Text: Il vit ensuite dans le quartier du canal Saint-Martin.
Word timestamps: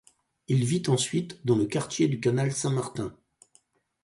Il 0.47 0.65
vit 0.65 0.81
ensuite 0.87 1.39
dans 1.45 1.55
le 1.55 1.67
quartier 1.67 2.07
du 2.07 2.19
canal 2.19 2.51
Saint-Martin. 2.51 3.15